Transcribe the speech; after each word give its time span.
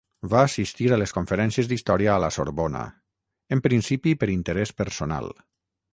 Va 0.33 0.39
assistir 0.43 0.87
a 0.93 0.97
les 1.01 1.13
conferències 1.17 1.69
d'història 1.73 2.15
a 2.15 2.23
la 2.25 2.31
Sorbona, 2.37 2.83
en 3.57 3.61
principi 3.69 4.19
per 4.23 4.31
interès 4.37 4.77
personal. 4.83 5.31